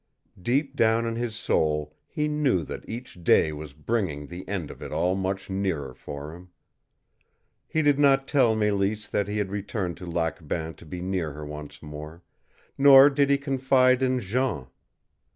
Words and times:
Deep 0.41 0.75
down 0.75 1.05
in 1.05 1.15
his 1.15 1.35
soul 1.35 1.95
he 2.07 2.27
knew 2.27 2.63
that 2.63 2.83
each 2.89 3.23
day 3.23 3.51
was 3.53 3.75
bringing 3.75 4.25
the 4.25 4.49
end 4.49 4.71
of 4.71 4.81
it 4.81 4.91
all 4.91 5.13
much 5.13 5.47
nearer 5.47 5.93
for 5.93 6.33
him. 6.33 6.49
He 7.67 7.83
did 7.83 7.99
not 7.99 8.27
tell 8.27 8.55
Mélisse 8.55 9.07
that 9.11 9.27
he 9.27 9.37
had 9.37 9.51
returned 9.51 9.97
to 9.97 10.07
Lac 10.07 10.47
Bain 10.47 10.73
to 10.73 10.87
be 10.87 11.01
near 11.01 11.33
her 11.33 11.45
once 11.45 11.83
more, 11.83 12.23
nor 12.79 13.11
did 13.11 13.29
he 13.29 13.37
confide 13.37 14.01
in 14.01 14.19
Jean. 14.19 14.65